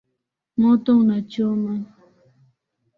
Moto 0.59 0.97
unachoma 1.03 1.73